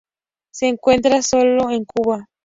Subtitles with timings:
[0.51, 2.25] Se encuentra sólo en Cuba.